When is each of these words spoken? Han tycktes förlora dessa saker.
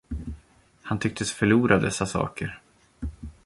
Han 0.81 0.99
tycktes 0.99 1.31
förlora 1.31 1.79
dessa 1.79 2.05
saker. 2.05 2.61